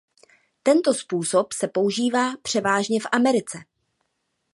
Tento 0.63 0.93
způsob 0.93 1.53
se 1.53 1.67
používá 1.67 2.37
převážně 2.37 2.99
v 2.99 3.05
Americe. 3.11 3.57